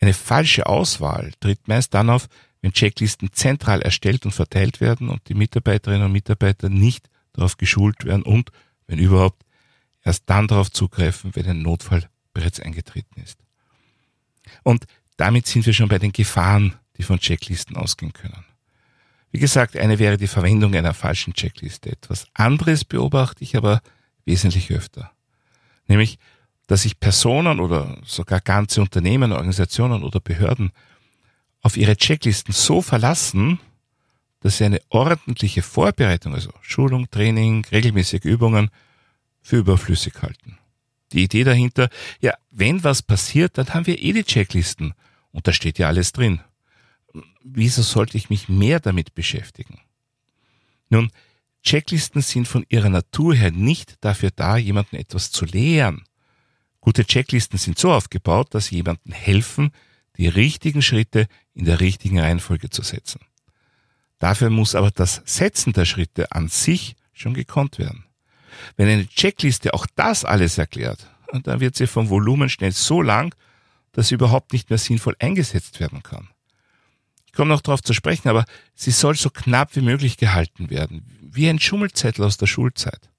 Eine 0.00 0.14
falsche 0.14 0.66
Auswahl 0.66 1.32
tritt 1.40 1.68
meist 1.68 1.94
dann 1.94 2.10
auf, 2.10 2.28
wenn 2.60 2.72
Checklisten 2.72 3.32
zentral 3.32 3.82
erstellt 3.82 4.24
und 4.24 4.32
verteilt 4.32 4.80
werden 4.80 5.08
und 5.08 5.28
die 5.28 5.34
Mitarbeiterinnen 5.34 6.06
und 6.06 6.12
Mitarbeiter 6.12 6.68
nicht 6.68 7.08
darauf 7.32 7.56
geschult 7.56 8.04
werden 8.04 8.22
und, 8.22 8.50
wenn 8.86 8.98
überhaupt, 8.98 9.44
erst 10.02 10.24
dann 10.26 10.48
darauf 10.48 10.70
zugreifen, 10.70 11.34
wenn 11.34 11.46
ein 11.46 11.62
Notfall 11.62 12.08
bereits 12.32 12.60
eingetreten 12.60 13.20
ist. 13.20 13.38
Und 14.62 14.86
damit 15.16 15.46
sind 15.46 15.66
wir 15.66 15.72
schon 15.72 15.88
bei 15.88 15.98
den 15.98 16.12
Gefahren, 16.12 16.74
die 16.96 17.02
von 17.02 17.18
Checklisten 17.18 17.76
ausgehen 17.76 18.12
können. 18.12 18.44
Wie 19.30 19.38
gesagt, 19.38 19.76
eine 19.76 19.98
wäre 19.98 20.16
die 20.16 20.26
Verwendung 20.26 20.74
einer 20.74 20.94
falschen 20.94 21.34
Checkliste. 21.34 21.90
Etwas 21.90 22.26
anderes 22.34 22.84
beobachte 22.84 23.44
ich 23.44 23.56
aber 23.56 23.80
wesentlich 24.24 24.70
öfter. 24.70 25.12
Nämlich, 25.88 26.18
dass 26.66 26.82
sich 26.82 26.98
Personen 26.98 27.60
oder 27.60 27.98
sogar 28.04 28.40
ganze 28.40 28.80
Unternehmen, 28.80 29.32
Organisationen 29.32 30.02
oder 30.02 30.20
Behörden 30.20 30.72
auf 31.62 31.76
ihre 31.76 31.96
Checklisten 31.96 32.52
so 32.52 32.82
verlassen, 32.82 33.58
dass 34.40 34.58
Sie 34.58 34.64
eine 34.64 34.80
ordentliche 34.90 35.62
Vorbereitung, 35.62 36.34
also 36.34 36.50
Schulung, 36.60 37.10
Training, 37.10 37.64
regelmäßige 37.72 38.24
Übungen, 38.24 38.70
für 39.42 39.56
überflüssig 39.58 40.14
halten. 40.22 40.58
Die 41.12 41.22
Idee 41.22 41.44
dahinter, 41.44 41.88
ja, 42.20 42.34
wenn 42.50 42.82
was 42.82 43.02
passiert, 43.02 43.58
dann 43.58 43.72
haben 43.74 43.86
wir 43.86 44.02
eh 44.02 44.12
die 44.12 44.24
Checklisten 44.24 44.94
und 45.30 45.46
da 45.46 45.52
steht 45.52 45.78
ja 45.78 45.86
alles 45.86 46.12
drin. 46.12 46.40
Wieso 47.42 47.82
sollte 47.82 48.16
ich 48.16 48.30
mich 48.30 48.48
mehr 48.48 48.80
damit 48.80 49.14
beschäftigen? 49.14 49.80
Nun, 50.88 51.10
Checklisten 51.62 52.22
sind 52.22 52.46
von 52.46 52.64
ihrer 52.68 52.90
Natur 52.90 53.34
her 53.34 53.50
nicht 53.50 53.96
dafür 54.00 54.30
da, 54.30 54.56
jemanden 54.56 54.96
etwas 54.96 55.32
zu 55.32 55.44
lehren. 55.44 56.04
Gute 56.80 57.04
Checklisten 57.04 57.58
sind 57.58 57.78
so 57.78 57.92
aufgebaut, 57.92 58.54
dass 58.54 58.66
sie 58.66 58.76
jemandem 58.76 59.12
helfen, 59.12 59.72
die 60.16 60.28
richtigen 60.28 60.82
Schritte 60.82 61.26
in 61.54 61.64
der 61.64 61.80
richtigen 61.80 62.20
Reihenfolge 62.20 62.70
zu 62.70 62.82
setzen. 62.82 63.20
Dafür 64.18 64.50
muss 64.50 64.74
aber 64.74 64.90
das 64.90 65.22
Setzen 65.24 65.72
der 65.72 65.84
Schritte 65.84 66.30
an 66.32 66.48
sich 66.48 66.94
schon 67.12 67.34
gekonnt 67.34 67.78
werden. 67.78 68.04
Wenn 68.76 68.88
eine 68.88 69.06
Checkliste 69.08 69.74
auch 69.74 69.86
das 69.94 70.24
alles 70.24 70.58
erklärt, 70.58 71.10
dann 71.42 71.60
wird 71.60 71.76
sie 71.76 71.86
vom 71.86 72.08
Volumen 72.08 72.48
schnell 72.48 72.72
so 72.72 73.02
lang, 73.02 73.34
dass 73.92 74.08
sie 74.08 74.14
überhaupt 74.14 74.52
nicht 74.52 74.70
mehr 74.70 74.78
sinnvoll 74.78 75.16
eingesetzt 75.18 75.80
werden 75.80 76.02
kann. 76.02 76.28
Ich 77.36 77.38
komme 77.38 77.52
noch 77.52 77.60
darauf 77.60 77.82
zu 77.82 77.92
sprechen, 77.92 78.30
aber 78.30 78.46
sie 78.74 78.92
soll 78.92 79.14
so 79.14 79.28
knapp 79.28 79.76
wie 79.76 79.82
möglich 79.82 80.16
gehalten 80.16 80.70
werden, 80.70 81.04
wie 81.20 81.50
ein 81.50 81.60
Schummelzettel 81.60 82.24
aus 82.24 82.38
der 82.38 82.46
Schulzeit. 82.46 83.10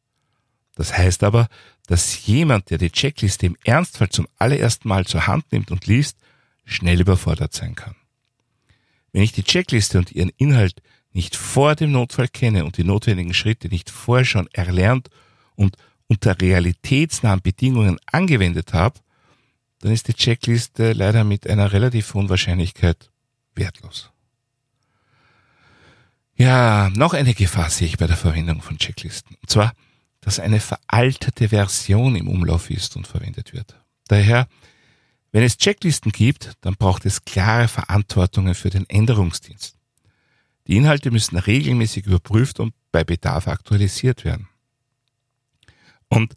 Das 0.74 0.98
heißt 0.98 1.24
aber, 1.24 1.48
dass 1.86 2.26
jemand, 2.26 2.72
der 2.72 2.80
die 2.80 2.90
Checkliste 2.90 3.46
im 3.46 3.56
Ernstfall 3.64 4.10
zum 4.10 4.28
allerersten 4.40 4.88
Mal 4.88 5.06
zur 5.06 5.28
Hand 5.28 5.52
nimmt 5.52 5.70
und 5.70 5.86
liest, 5.86 6.18
schnell 6.66 7.00
überfordert 7.00 7.54
sein 7.54 7.76
kann. 7.76 7.96
Wenn 9.12 9.22
ich 9.22 9.34
die 9.34 9.44
Checkliste 9.44 10.00
und 10.00 10.12
ihren 10.12 10.32
Inhalt 10.38 10.82
nicht 11.12 11.36
vor 11.36 11.76
dem 11.76 11.92
Notfall 11.92 12.28
kenne 12.28 12.66
und 12.66 12.78
die 12.78 12.84
notwendigen 12.84 13.36
Schritte 13.36 13.68
nicht 13.68 13.92
vorher 13.92 14.26
schon 14.26 14.50
erlernt 14.52 15.12
und 15.56 15.78
unter 16.08 16.42
realitätsnahen 16.42 17.44
Bedingungen 17.44 18.00
angewendet 18.08 18.74
habe, 18.74 19.00
dann 19.82 19.92
ist 19.92 20.08
die 20.08 20.16
Checkliste 20.16 20.94
leider 20.94 21.24
mit 21.24 21.48
einer 21.48 21.72
relativ 21.72 22.16
hohen 22.16 22.30
Wahrscheinlichkeit 22.30 23.12
wertlos. 23.58 24.12
Ja, 26.36 26.90
noch 26.92 27.14
eine 27.14 27.34
Gefahr 27.34 27.70
sehe 27.70 27.88
ich 27.88 27.98
bei 27.98 28.06
der 28.06 28.16
Verwendung 28.16 28.62
von 28.62 28.78
Checklisten. 28.78 29.36
Und 29.42 29.50
zwar, 29.50 29.74
dass 30.22 30.40
eine 30.40 30.60
veraltete 30.60 31.50
Version 31.50 32.16
im 32.16 32.28
Umlauf 32.28 32.70
ist 32.70 32.96
und 32.96 33.08
verwendet 33.08 33.54
wird. 33.54 33.76
Daher, 34.08 34.48
wenn 35.32 35.44
es 35.44 35.58
Checklisten 35.58 36.12
gibt, 36.12 36.54
dann 36.62 36.76
braucht 36.76 37.06
es 37.06 37.26
klare 37.26 37.68
Verantwortungen 37.68 38.54
für 38.54 38.70
den 38.70 38.88
Änderungsdienst. 38.90 39.76
Die 40.68 40.76
Inhalte 40.76 41.12
müssen 41.12 41.38
regelmäßig 41.38 42.06
überprüft 42.06 42.60
und 42.60 42.74
bei 42.92 43.04
Bedarf 43.04 43.48
aktualisiert 43.48 44.26
werden. 44.26 44.48
Und 46.10 46.36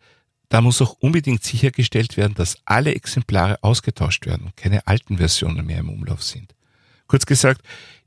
da 0.48 0.60
muss 0.60 0.80
auch 0.82 0.94
unbedingt 1.00 1.44
sichergestellt 1.44 2.16
werden, 2.16 2.34
dass 2.34 2.58
alle 2.64 2.94
Exemplare 2.94 3.62
ausgetauscht 3.62 4.26
werden 4.26 4.46
und 4.46 4.56
keine 4.56 4.86
alten 4.86 5.18
Versionen 5.18 5.66
mehr 5.66 5.78
im 5.78 5.90
Umlauf 5.90 6.22
sind. 6.22 6.54
Kurz 7.10 7.26
gesagt, 7.26 7.62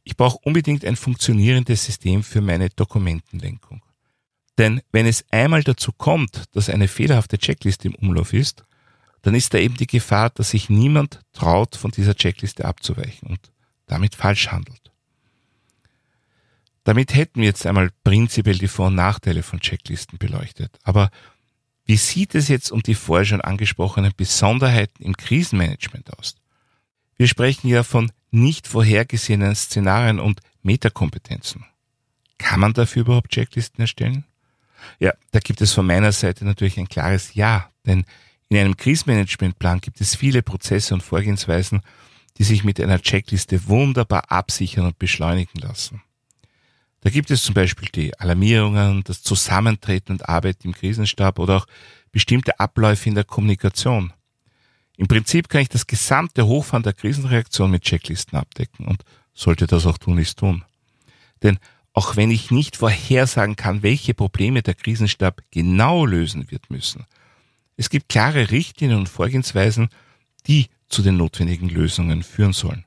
ich 0.05 0.15
brauche 0.15 0.37
unbedingt 0.45 0.85
ein 0.85 0.95
funktionierendes 0.95 1.83
System 1.83 2.23
für 2.23 2.39
meine 2.39 2.69
Dokumentenlenkung. 2.69 3.83
Denn 4.57 4.79
wenn 4.93 5.05
es 5.05 5.25
einmal 5.29 5.61
dazu 5.61 5.91
kommt, 5.91 6.43
dass 6.53 6.69
eine 6.69 6.87
fehlerhafte 6.87 7.37
Checkliste 7.37 7.89
im 7.89 7.95
Umlauf 7.95 8.31
ist, 8.31 8.63
dann 9.21 9.35
ist 9.35 9.53
da 9.53 9.57
eben 9.57 9.75
die 9.75 9.87
Gefahr, 9.87 10.29
dass 10.29 10.51
sich 10.51 10.69
niemand 10.69 11.19
traut, 11.33 11.75
von 11.75 11.91
dieser 11.91 12.15
Checkliste 12.15 12.63
abzuweichen 12.63 13.27
und 13.27 13.51
damit 13.87 14.15
falsch 14.15 14.47
handelt. 14.47 14.93
Damit 16.85 17.13
hätten 17.13 17.41
wir 17.41 17.47
jetzt 17.47 17.65
einmal 17.65 17.89
prinzipiell 18.05 18.57
die 18.57 18.69
Vor- 18.69 18.87
und 18.87 18.95
Nachteile 18.95 19.43
von 19.43 19.59
Checklisten 19.59 20.17
beleuchtet. 20.17 20.79
Aber 20.83 21.11
wie 21.83 21.97
sieht 21.97 22.35
es 22.35 22.47
jetzt 22.47 22.71
um 22.71 22.81
die 22.81 22.95
vorher 22.95 23.25
schon 23.25 23.41
angesprochenen 23.41 24.13
Besonderheiten 24.15 25.03
im 25.03 25.17
Krisenmanagement 25.17 26.17
aus? 26.17 26.37
Wir 27.17 27.27
sprechen 27.27 27.67
ja 27.67 27.83
von 27.83 28.11
nicht 28.31 28.67
vorhergesehenen 28.67 29.55
Szenarien 29.55 30.19
und 30.19 30.41
Metakompetenzen. 30.63 31.65
Kann 32.37 32.59
man 32.59 32.73
dafür 32.73 33.01
überhaupt 33.01 33.31
Checklisten 33.31 33.81
erstellen? 33.81 34.25
Ja, 34.99 35.13
da 35.31 35.39
gibt 35.39 35.61
es 35.61 35.73
von 35.73 35.85
meiner 35.85 36.11
Seite 36.11 36.45
natürlich 36.45 36.77
ein 36.77 36.89
klares 36.89 37.35
Ja, 37.35 37.69
denn 37.85 38.05
in 38.49 38.57
einem 38.57 38.75
Krisenmanagementplan 38.75 39.81
gibt 39.81 40.01
es 40.01 40.15
viele 40.15 40.41
Prozesse 40.41 40.93
und 40.93 41.01
Vorgehensweisen, 41.01 41.81
die 42.37 42.43
sich 42.43 42.63
mit 42.63 42.79
einer 42.79 42.99
Checkliste 42.99 43.67
wunderbar 43.67 44.31
absichern 44.31 44.85
und 44.85 44.99
beschleunigen 44.99 45.59
lassen. 45.59 46.01
Da 47.01 47.09
gibt 47.09 47.31
es 47.31 47.43
zum 47.43 47.53
Beispiel 47.53 47.89
die 47.93 48.17
Alarmierungen, 48.19 49.03
das 49.03 49.21
Zusammentreten 49.21 50.13
und 50.13 50.29
Arbeit 50.29 50.63
im 50.63 50.73
Krisenstab 50.73 51.37
oder 51.37 51.57
auch 51.57 51.67
bestimmte 52.11 52.59
Abläufe 52.59 53.09
in 53.09 53.15
der 53.15 53.25
Kommunikation. 53.25 54.13
Im 54.97 55.07
Prinzip 55.07 55.49
kann 55.49 55.61
ich 55.61 55.69
das 55.69 55.87
gesamte 55.87 56.45
Hochfahren 56.45 56.83
der 56.83 56.93
Krisenreaktion 56.93 57.71
mit 57.71 57.83
Checklisten 57.83 58.37
abdecken 58.37 58.85
und 58.85 59.03
sollte 59.33 59.65
das 59.65 59.85
auch 59.85 59.97
tun, 59.97 60.19
ist 60.19 60.39
tun. 60.39 60.63
Denn 61.41 61.57
auch 61.93 62.15
wenn 62.15 62.31
ich 62.31 62.51
nicht 62.51 62.75
vorhersagen 62.75 63.55
kann, 63.55 63.83
welche 63.83 64.13
Probleme 64.13 64.61
der 64.61 64.75
Krisenstab 64.75 65.41
genau 65.51 66.05
lösen 66.05 66.49
wird 66.51 66.69
müssen, 66.69 67.05
es 67.75 67.89
gibt 67.89 68.09
klare 68.09 68.51
Richtlinien 68.51 68.99
und 68.99 69.09
Vorgehensweisen, 69.09 69.89
die 70.47 70.69
zu 70.89 71.01
den 71.01 71.17
notwendigen 71.17 71.69
Lösungen 71.69 72.21
führen 72.23 72.53
sollen. 72.53 72.85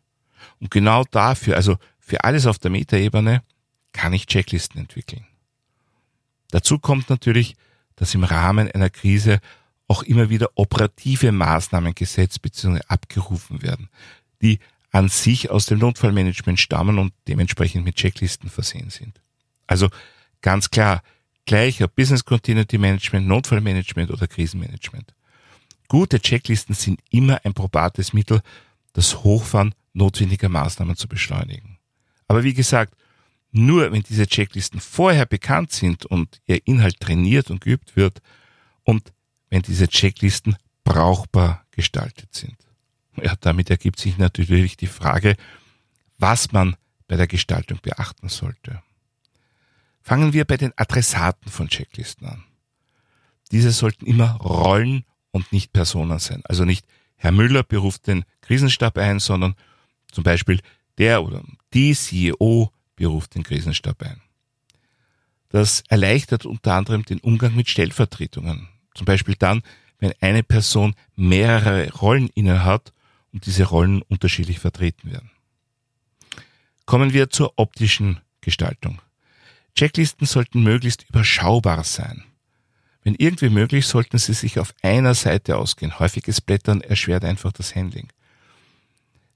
Und 0.60 0.70
genau 0.70 1.04
dafür, 1.10 1.56
also 1.56 1.76
für 1.98 2.22
alles 2.22 2.46
auf 2.46 2.58
der 2.58 2.70
Metaebene, 2.70 3.42
kann 3.92 4.12
ich 4.12 4.26
Checklisten 4.26 4.80
entwickeln. 4.80 5.26
Dazu 6.50 6.78
kommt 6.78 7.10
natürlich, 7.10 7.56
dass 7.96 8.14
im 8.14 8.24
Rahmen 8.24 8.70
einer 8.70 8.90
Krise 8.90 9.40
auch 9.88 10.02
immer 10.02 10.30
wieder 10.30 10.50
operative 10.54 11.32
Maßnahmen 11.32 11.94
gesetzt 11.94 12.42
bzw. 12.42 12.80
abgerufen 12.88 13.62
werden, 13.62 13.88
die 14.42 14.58
an 14.90 15.08
sich 15.08 15.50
aus 15.50 15.66
dem 15.66 15.78
Notfallmanagement 15.78 16.58
stammen 16.58 16.98
und 16.98 17.12
dementsprechend 17.28 17.84
mit 17.84 17.96
Checklisten 17.96 18.48
versehen 18.48 18.90
sind. 18.90 19.20
Also 19.66 19.88
ganz 20.40 20.70
klar, 20.70 21.02
gleich 21.44 21.82
ob 21.82 21.94
Business 21.94 22.24
Continuity 22.24 22.78
Management, 22.78 23.26
Notfallmanagement 23.26 24.10
oder 24.10 24.26
Krisenmanagement. 24.26 25.14
Gute 25.88 26.20
Checklisten 26.20 26.74
sind 26.74 27.00
immer 27.10 27.40
ein 27.44 27.54
probates 27.54 28.12
Mittel, 28.12 28.40
das 28.92 29.22
Hochfahren 29.22 29.74
notwendiger 29.92 30.48
Maßnahmen 30.48 30.96
zu 30.96 31.08
beschleunigen. 31.08 31.78
Aber 32.28 32.42
wie 32.42 32.54
gesagt, 32.54 32.94
nur 33.52 33.92
wenn 33.92 34.02
diese 34.02 34.26
Checklisten 34.26 34.80
vorher 34.80 35.26
bekannt 35.26 35.72
sind 35.72 36.04
und 36.06 36.40
ihr 36.46 36.66
Inhalt 36.66 37.00
trainiert 37.00 37.50
und 37.50 37.60
geübt 37.60 37.96
wird 37.96 38.20
und 38.82 39.12
wenn 39.50 39.62
diese 39.62 39.88
Checklisten 39.88 40.56
brauchbar 40.84 41.64
gestaltet 41.70 42.34
sind. 42.34 42.56
Ja, 43.16 43.34
damit 43.40 43.70
ergibt 43.70 43.98
sich 43.98 44.18
natürlich 44.18 44.76
die 44.76 44.86
Frage, 44.86 45.36
was 46.18 46.52
man 46.52 46.76
bei 47.08 47.16
der 47.16 47.26
Gestaltung 47.26 47.78
beachten 47.82 48.28
sollte. 48.28 48.82
Fangen 50.02 50.32
wir 50.32 50.44
bei 50.44 50.56
den 50.56 50.72
Adressaten 50.76 51.50
von 51.50 51.68
Checklisten 51.68 52.26
an. 52.26 52.44
Diese 53.52 53.72
sollten 53.72 54.06
immer 54.06 54.36
Rollen 54.36 55.04
und 55.30 55.52
nicht 55.52 55.72
Personen 55.72 56.18
sein. 56.18 56.42
Also 56.44 56.64
nicht 56.64 56.86
Herr 57.16 57.32
Müller 57.32 57.62
beruft 57.62 58.06
den 58.06 58.24
Krisenstab 58.40 58.98
ein, 58.98 59.18
sondern 59.18 59.54
zum 60.10 60.24
Beispiel 60.24 60.60
der 60.98 61.24
oder 61.24 61.42
die 61.72 61.94
CEO 61.94 62.70
beruft 62.94 63.34
den 63.34 63.42
Krisenstab 63.42 64.02
ein. 64.02 64.20
Das 65.48 65.82
erleichtert 65.88 66.46
unter 66.46 66.74
anderem 66.74 67.04
den 67.04 67.20
Umgang 67.20 67.54
mit 67.54 67.68
Stellvertretungen. 67.68 68.68
Zum 68.96 69.04
Beispiel 69.04 69.36
dann, 69.38 69.62
wenn 69.98 70.12
eine 70.20 70.42
Person 70.42 70.94
mehrere 71.14 71.92
Rollen 71.92 72.28
innehat 72.34 72.92
und 73.32 73.46
diese 73.46 73.64
Rollen 73.64 74.02
unterschiedlich 74.02 74.58
vertreten 74.58 75.10
werden. 75.10 75.30
Kommen 76.86 77.12
wir 77.12 77.30
zur 77.30 77.52
optischen 77.56 78.20
Gestaltung. 78.40 79.00
Checklisten 79.74 80.26
sollten 80.26 80.62
möglichst 80.62 81.08
überschaubar 81.08 81.84
sein. 81.84 82.24
Wenn 83.02 83.14
irgendwie 83.14 83.50
möglich, 83.50 83.86
sollten 83.86 84.18
sie 84.18 84.32
sich 84.32 84.58
auf 84.58 84.74
einer 84.82 85.14
Seite 85.14 85.58
ausgehen. 85.58 85.98
Häufiges 85.98 86.40
Blättern 86.40 86.80
erschwert 86.80 87.24
einfach 87.24 87.52
das 87.52 87.74
Handling. 87.76 88.08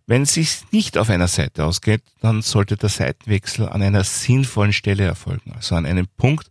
Wenn 0.06 0.22
es 0.22 0.34
sich 0.34 0.62
nicht 0.72 0.98
auf 0.98 1.08
einer 1.10 1.28
Seite 1.28 1.64
ausgeht, 1.64 2.02
dann 2.20 2.42
sollte 2.42 2.76
der 2.76 2.88
Seitenwechsel 2.88 3.68
an 3.68 3.82
einer 3.82 4.02
sinnvollen 4.02 4.72
Stelle 4.72 5.04
erfolgen, 5.04 5.52
also 5.52 5.76
an 5.76 5.86
einem 5.86 6.08
Punkt, 6.16 6.50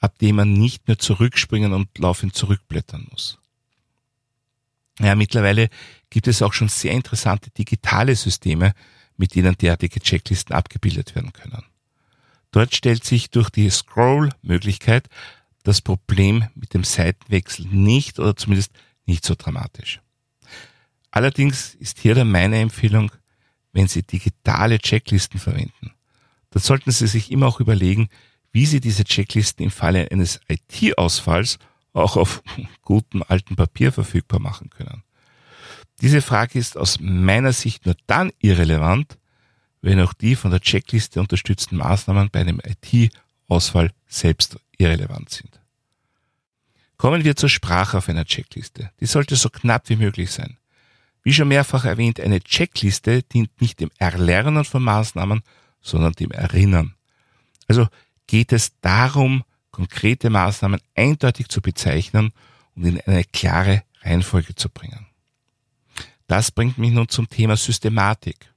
ab 0.00 0.18
dem 0.18 0.36
man 0.36 0.52
nicht 0.52 0.86
mehr 0.86 0.98
zurückspringen 0.98 1.72
und 1.72 1.98
laufend 1.98 2.34
zurückblättern 2.34 3.06
muss. 3.10 3.38
Ja, 5.00 5.14
mittlerweile 5.14 5.68
gibt 6.10 6.26
es 6.26 6.42
auch 6.42 6.52
schon 6.52 6.68
sehr 6.68 6.92
interessante 6.92 7.50
digitale 7.50 8.16
Systeme, 8.16 8.74
mit 9.16 9.34
denen 9.34 9.56
derartige 9.56 10.00
Checklisten 10.00 10.54
abgebildet 10.54 11.14
werden 11.14 11.32
können. 11.32 11.64
Dort 12.50 12.74
stellt 12.74 13.04
sich 13.04 13.30
durch 13.30 13.50
die 13.50 13.68
Scroll-Möglichkeit 13.70 15.08
das 15.64 15.82
Problem 15.82 16.46
mit 16.54 16.74
dem 16.74 16.84
Seitenwechsel 16.84 17.66
nicht 17.66 18.18
oder 18.18 18.36
zumindest 18.36 18.72
nicht 19.06 19.24
so 19.24 19.34
dramatisch. 19.36 20.00
Allerdings 21.10 21.74
ist 21.74 21.98
hier 21.98 22.14
dann 22.14 22.30
meine 22.30 22.58
Empfehlung, 22.58 23.12
wenn 23.72 23.88
Sie 23.88 24.02
digitale 24.02 24.78
Checklisten 24.78 25.38
verwenden, 25.38 25.92
dann 26.50 26.62
sollten 26.62 26.90
Sie 26.90 27.06
sich 27.06 27.30
immer 27.30 27.46
auch 27.46 27.60
überlegen, 27.60 28.08
wie 28.52 28.66
Sie 28.66 28.80
diese 28.80 29.04
Checklisten 29.04 29.64
im 29.64 29.70
Falle 29.70 30.08
eines 30.10 30.40
IT-Ausfalls 30.48 31.58
auch 31.92 32.16
auf 32.16 32.42
gutem 32.82 33.24
alten 33.26 33.56
Papier 33.56 33.92
verfügbar 33.92 34.40
machen 34.40 34.70
können. 34.70 35.02
Diese 36.00 36.22
Frage 36.22 36.58
ist 36.58 36.76
aus 36.76 37.00
meiner 37.00 37.52
Sicht 37.52 37.84
nur 37.84 37.96
dann 38.06 38.30
irrelevant, 38.40 39.18
wenn 39.80 40.00
auch 40.00 40.12
die 40.12 40.36
von 40.36 40.50
der 40.50 40.60
Checkliste 40.60 41.20
unterstützten 41.20 41.76
Maßnahmen 41.76 42.30
bei 42.30 42.40
einem 42.40 42.60
IT-Ausfall 42.64 43.90
selbst 44.06 44.58
irrelevant 44.76 45.30
sind. 45.30 45.60
Kommen 46.96 47.24
wir 47.24 47.36
zur 47.36 47.48
Sprache 47.48 47.98
auf 47.98 48.08
einer 48.08 48.24
Checkliste. 48.24 48.90
Die 49.00 49.06
sollte 49.06 49.36
so 49.36 49.50
knapp 49.50 49.88
wie 49.88 49.96
möglich 49.96 50.32
sein. 50.32 50.56
Wie 51.22 51.32
schon 51.32 51.48
mehrfach 51.48 51.84
erwähnt, 51.84 52.20
eine 52.20 52.40
Checkliste 52.40 53.22
dient 53.22 53.60
nicht 53.60 53.80
dem 53.80 53.90
Erlernen 53.98 54.64
von 54.64 54.82
Maßnahmen, 54.82 55.42
sondern 55.80 56.12
dem 56.14 56.30
Erinnern. 56.30 56.94
Also 57.68 57.86
geht 58.28 58.52
es 58.52 58.70
darum, 58.80 59.42
konkrete 59.72 60.30
Maßnahmen 60.30 60.80
eindeutig 60.94 61.48
zu 61.48 61.60
bezeichnen 61.60 62.32
und 62.76 62.84
in 62.84 63.00
eine 63.00 63.24
klare 63.24 63.82
Reihenfolge 64.02 64.54
zu 64.54 64.68
bringen. 64.68 65.06
Das 66.28 66.52
bringt 66.52 66.78
mich 66.78 66.92
nun 66.92 67.08
zum 67.08 67.28
Thema 67.28 67.56
Systematik. 67.56 68.52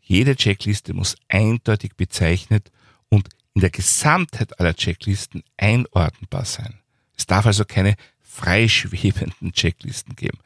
Jede 0.00 0.34
Checkliste 0.34 0.92
muss 0.92 1.14
eindeutig 1.28 1.94
bezeichnet 1.96 2.72
und 3.08 3.28
in 3.54 3.60
der 3.60 3.70
Gesamtheit 3.70 4.58
aller 4.58 4.74
Checklisten 4.74 5.44
einordnbar 5.56 6.44
sein. 6.44 6.80
Es 7.16 7.26
darf 7.26 7.46
also 7.46 7.64
keine 7.64 7.96
freischwebenden 8.20 9.52
Checklisten 9.52 10.16
geben. 10.16 10.38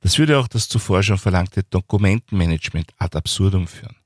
Das 0.00 0.18
würde 0.18 0.38
auch 0.38 0.48
das 0.48 0.68
zuvor 0.68 1.02
schon 1.02 1.18
verlangte 1.18 1.62
Dokumentenmanagement 1.64 2.92
ad 2.98 3.16
absurdum 3.16 3.66
führen. 3.66 3.96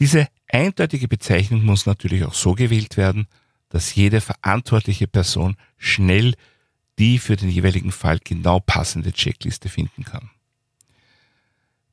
Diese 0.00 0.28
eindeutige 0.48 1.06
Bezeichnung 1.08 1.64
muss 1.64 1.86
natürlich 1.86 2.24
auch 2.24 2.34
so 2.34 2.54
gewählt 2.54 2.96
werden, 2.96 3.28
dass 3.68 3.94
jede 3.94 4.20
verantwortliche 4.20 5.06
Person 5.06 5.56
schnell 5.78 6.34
die 6.98 7.18
für 7.18 7.36
den 7.36 7.48
jeweiligen 7.48 7.92
Fall 7.92 8.18
genau 8.22 8.60
passende 8.60 9.12
Checkliste 9.12 9.68
finden 9.68 10.04
kann. 10.04 10.30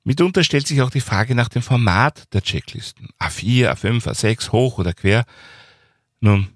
Mitunter 0.04 0.44
stellt 0.44 0.68
sich 0.68 0.82
auch 0.82 0.90
die 0.90 1.02
Frage 1.02 1.36
nach 1.36 1.50
dem 1.50 1.62
Format 1.62 2.34
der 2.34 2.42
Checklisten. 2.42 3.10
A4, 3.20 3.72
A5, 3.72 4.06
A6, 4.06 4.52
hoch 4.52 4.80
oder 4.80 4.94
quer. 4.94 5.26
Nun, 6.20 6.48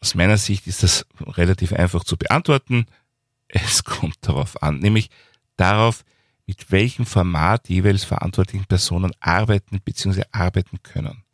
aus 0.00 0.14
meiner 0.14 0.36
Sicht 0.36 0.66
ist 0.66 0.82
das 0.82 1.06
relativ 1.20 1.72
einfach 1.72 2.04
zu 2.04 2.16
beantworten. 2.16 2.86
Es 3.48 3.84
kommt 3.84 4.16
darauf 4.22 4.62
an, 4.62 4.78
nämlich 4.78 5.10
darauf, 5.56 6.04
mit 6.46 6.70
welchem 6.70 7.06
Format 7.06 7.68
jeweils 7.68 8.04
verantwortlichen 8.04 8.66
Personen 8.66 9.12
arbeiten 9.20 9.80
bzw. 9.84 10.22
arbeiten 10.30 10.82
können. 10.82 11.24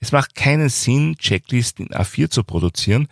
Es 0.00 0.12
macht 0.12 0.34
keinen 0.34 0.68
Sinn, 0.68 1.16
Checklisten 1.18 1.86
in 1.86 1.94
A4 1.94 2.30
zu 2.30 2.44
produzieren, 2.44 3.08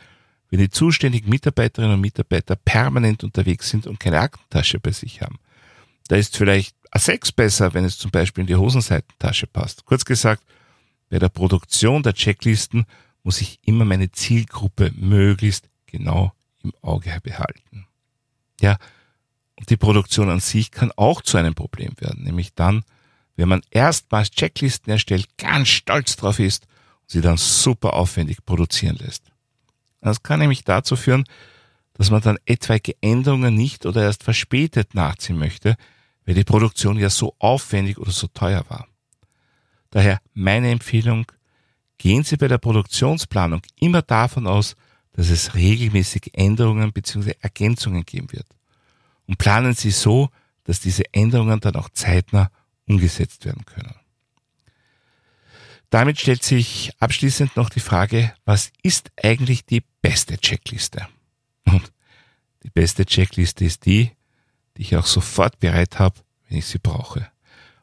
wenn 0.50 0.60
die 0.60 0.70
zuständigen 0.70 1.28
Mitarbeiterinnen 1.28 1.94
und 1.94 2.00
Mitarbeiter 2.00 2.56
permanent 2.56 3.24
unterwegs 3.24 3.68
sind 3.68 3.86
und 3.86 3.98
keine 3.98 4.20
Aktentasche 4.20 4.78
bei 4.78 4.92
sich 4.92 5.20
haben. 5.20 5.38
Da 6.08 6.16
ist 6.16 6.36
vielleicht 6.36 6.76
A6 6.92 7.34
besser, 7.34 7.74
wenn 7.74 7.84
es 7.84 7.98
zum 7.98 8.10
Beispiel 8.10 8.42
in 8.42 8.46
die 8.46 8.56
Hosenseitentasche 8.56 9.48
passt. 9.48 9.84
Kurz 9.84 10.04
gesagt, 10.04 10.44
bei 11.10 11.18
der 11.18 11.28
Produktion 11.28 12.02
der 12.02 12.14
Checklisten 12.14 12.86
muss 13.24 13.40
ich 13.40 13.58
immer 13.64 13.84
meine 13.84 14.12
Zielgruppe 14.12 14.92
möglichst 14.94 15.68
genau 15.86 16.32
im 16.62 16.72
Auge 16.80 17.18
behalten. 17.22 17.86
Ja, 18.60 18.78
die 19.68 19.76
Produktion 19.76 20.30
an 20.30 20.40
sich 20.40 20.70
kann 20.70 20.92
auch 20.96 21.23
zu 21.23 21.37
einem 21.37 21.54
Problem 21.54 21.92
werden, 21.99 22.25
nämlich 22.25 22.54
dann, 22.54 22.85
wenn 23.37 23.49
man 23.49 23.62
erstmals 23.70 24.30
Checklisten 24.30 24.92
erstellt, 24.92 25.37
ganz 25.37 25.68
stolz 25.68 26.16
drauf 26.16 26.38
ist 26.38 26.66
sie 27.06 27.20
dann 27.20 27.37
super 27.37 27.94
aufwendig 27.94 28.44
produzieren 28.44 28.96
lässt. 28.96 29.30
Das 30.00 30.23
kann 30.23 30.40
nämlich 30.40 30.64
dazu 30.64 30.96
führen, 30.96 31.25
dass 31.94 32.11
man 32.11 32.20
dann 32.20 32.38
etwaige 32.44 32.94
Änderungen 33.00 33.54
nicht 33.54 33.87
oder 33.87 34.02
erst 34.02 34.23
verspätet 34.23 34.94
nachziehen 34.94 35.38
möchte, 35.38 35.76
weil 36.25 36.34
die 36.34 36.45
Produktion 36.45 36.99
ja 36.99 37.10
so 37.10 37.34
aufwendig 37.38 37.99
oder 37.99 38.10
so 38.10 38.26
teuer 38.26 38.64
war. 38.69 38.86
Daher 39.90 40.21
meine 40.34 40.71
Empfehlung, 40.71 41.26
gehen 41.99 42.25
Sie 42.25 42.36
bei 42.36 42.49
der 42.49 42.58
Produktionsplanung 42.58 43.62
immer 43.80 44.02
davon 44.02 44.47
aus, 44.47 44.76
dass 45.12 45.30
es 45.30 45.54
regelmäßig 45.54 46.30
Änderungen 46.34 46.93
bzw. 46.93 47.34
Ergänzungen 47.40 48.04
geben 48.04 48.30
wird. 48.32 48.47
Und 49.26 49.39
planen 49.39 49.75
Sie 49.75 49.91
so, 49.91 50.30
dass 50.65 50.80
diese 50.80 51.04
Änderungen 51.12 51.60
dann 51.60 51.76
auch 51.76 51.89
zeitnah 51.91 52.50
umgesetzt 52.86 53.45
werden 53.45 53.65
können. 53.65 53.95
Damit 55.91 56.21
stellt 56.21 56.43
sich 56.43 56.93
abschließend 56.99 57.56
noch 57.56 57.71
die 57.71 57.80
Frage, 57.80 58.34
was 58.45 58.73
ist 58.82 59.10
eigentlich 59.23 59.65
die 59.65 59.84
beste 60.02 60.36
Checkliste? 60.39 61.08
Und 61.65 61.93
die 62.65 62.71
beste 62.71 63.06
Checkliste 63.06 63.65
ist 63.65 63.86
die, 63.86 64.10
die 64.76 64.82
ich 64.82 64.97
auch 64.97 65.06
sofort 65.06 65.58
bereit 65.60 65.99
habe, 65.99 66.21
wenn 66.49 66.58
ich 66.58 66.67
sie 66.67 66.78
brauche. 66.78 67.30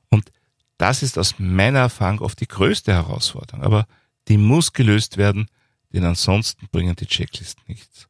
Und 0.09 0.31
das 0.77 1.01
ist 1.01 1.17
aus 1.17 1.35
meiner 1.39 1.79
Erfahrung 1.79 2.19
oft 2.19 2.39
die 2.39 2.47
größte 2.47 2.93
Herausforderung. 2.93 3.63
Aber 3.63 3.87
die 4.27 4.37
muss 4.37 4.73
gelöst 4.73 5.17
werden, 5.17 5.47
denn 5.93 6.03
ansonsten 6.03 6.67
bringen 6.71 6.95
die 6.95 7.07
Checklisten 7.07 7.63
nichts. 7.67 8.07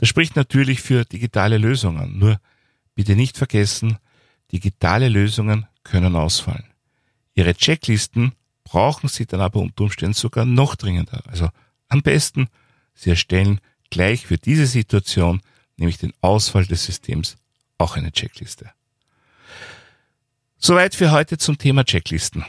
Das 0.00 0.08
spricht 0.08 0.34
natürlich 0.34 0.80
für 0.80 1.04
digitale 1.04 1.58
Lösungen. 1.58 2.18
Nur 2.18 2.40
bitte 2.94 3.14
nicht 3.16 3.36
vergessen, 3.36 3.98
digitale 4.50 5.10
Lösungen 5.10 5.66
können 5.84 6.16
ausfallen. 6.16 6.64
Ihre 7.34 7.54
Checklisten 7.54 8.32
brauchen 8.64 9.10
Sie 9.10 9.26
dann 9.26 9.42
aber 9.42 9.60
unter 9.60 9.84
Umständen 9.84 10.14
sogar 10.14 10.46
noch 10.46 10.74
dringender. 10.74 11.22
Also 11.26 11.50
am 11.88 12.00
besten, 12.00 12.48
Sie 12.94 13.10
erstellen 13.10 13.60
gleich 13.90 14.26
für 14.26 14.38
diese 14.38 14.66
Situation, 14.66 15.42
nämlich 15.76 15.98
den 15.98 16.14
Ausfall 16.22 16.64
des 16.64 16.86
Systems, 16.86 17.36
auch 17.76 17.96
eine 17.96 18.10
Checkliste. 18.10 18.70
Soweit 20.56 20.94
für 20.94 21.10
heute 21.10 21.36
zum 21.36 21.58
Thema 21.58 21.84
Checklisten. 21.84 22.44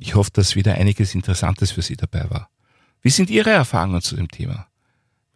Ich 0.00 0.16
hoffe, 0.16 0.30
dass 0.32 0.56
wieder 0.56 0.74
einiges 0.74 1.14
Interessantes 1.14 1.70
für 1.70 1.82
Sie 1.82 1.96
dabei 1.96 2.28
war. 2.28 2.50
Wie 3.02 3.10
sind 3.10 3.30
Ihre 3.30 3.50
Erfahrungen 3.50 4.02
zu 4.02 4.16
dem 4.16 4.28
Thema? 4.28 4.67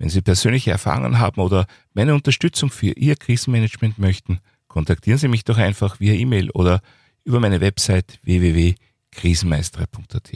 Wenn 0.03 0.09
Sie 0.09 0.21
persönliche 0.21 0.73
Erfahrungen 0.73 1.21
haben 1.21 1.41
oder 1.41 1.65
meine 1.95 2.13
Unterstützung 2.13 2.71
für 2.73 2.91
Ihr 2.91 3.15
Krisenmanagement 3.15 4.01
möchten, 4.01 4.41
kontaktieren 4.67 5.17
Sie 5.17 5.29
mich 5.29 5.45
doch 5.45 5.59
einfach 5.59 6.01
via 6.01 6.15
E-Mail 6.15 6.51
oder 6.51 6.81
über 7.23 7.39
meine 7.39 7.61
Website 7.61 8.19
www 8.25 8.75
krisenmeister.at. 9.13 10.33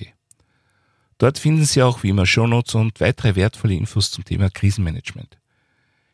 Dort 1.19 1.39
finden 1.41 1.65
Sie 1.65 1.83
auch 1.83 2.05
wie 2.05 2.11
immer 2.11 2.27
Shownotes 2.27 2.77
und 2.77 3.01
weitere 3.01 3.35
wertvolle 3.35 3.75
Infos 3.75 4.13
zum 4.13 4.25
Thema 4.25 4.51
Krisenmanagement. 4.51 5.37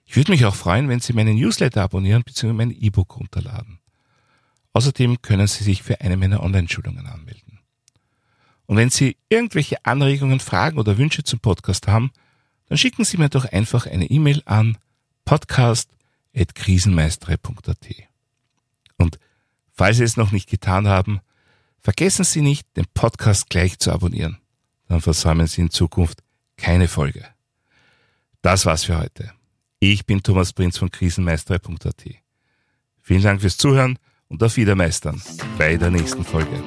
Ich 0.07 0.17
würde 0.17 0.33
mich 0.33 0.47
auch 0.47 0.55
freuen, 0.55 0.89
wenn 0.89 1.01
Sie 1.01 1.13
meinen 1.13 1.37
Newsletter 1.37 1.83
abonnieren 1.83 2.23
bzw. 2.25 2.55
mein 2.55 2.71
E-Book 2.71 3.19
runterladen. 3.19 3.81
Außerdem 4.73 5.21
können 5.21 5.47
Sie 5.47 5.63
sich 5.63 5.83
für 5.83 6.01
eine 6.01 6.17
meiner 6.17 6.43
Online-Schulungen 6.43 7.07
anmelden. 7.07 7.59
Und 8.65 8.79
wenn 8.79 8.89
Sie 8.89 9.19
irgendwelche 9.29 9.85
Anregungen, 9.85 10.41
Fragen 10.41 10.79
oder 10.79 10.97
Wünsche 10.97 11.23
zum 11.23 11.41
Podcast 11.41 11.87
haben, 11.87 12.13
dann 12.73 12.79
schicken 12.79 13.05
Sie 13.05 13.19
mir 13.19 13.29
doch 13.29 13.45
einfach 13.45 13.87
eine 13.87 14.07
E-Mail 14.07 14.41
an 14.47 14.79
podcast.krisenmeister.at. 15.27 17.87
Und 18.97 19.19
falls 19.71 19.99
Sie 19.99 20.05
es 20.05 20.17
noch 20.17 20.33
nicht 20.33 20.49
getan 20.49 20.89
haben, 20.89 21.21
Vergessen 21.83 22.25
Sie 22.25 22.43
nicht, 22.43 22.77
den 22.77 22.87
Podcast 22.95 23.51
gleich 23.51 23.79
zu 23.79 23.91
abonnieren. 23.91 24.39
Dann 24.87 25.01
versäumen 25.01 25.49
Sie 25.49 25.63
in 25.63 25.71
Zukunft 25.71 26.23
keine 26.57 26.87
Folge. 26.87 27.27
Das 28.41 28.67
war's 28.67 28.85
für 28.85 28.99
heute. 28.99 29.33
Ich 29.81 30.07
bin 30.07 30.23
Thomas 30.23 30.53
Prinz 30.53 30.79
von 30.79 30.93
krisenmeister.at. 30.93 32.05
Vielen 33.01 33.23
Dank 33.23 33.41
fürs 33.41 33.57
Zuhören 33.57 33.99
und 34.29 34.43
auf 34.45 34.57
Wiedermeistern 34.57 35.21
bei 35.59 35.77
der 35.77 35.91
nächsten 35.91 36.25
Folge. 36.25 36.63